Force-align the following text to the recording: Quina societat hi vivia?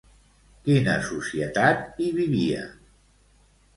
Quina 0.69 0.95
societat 1.09 2.01
hi 2.05 2.11
vivia? 2.19 2.65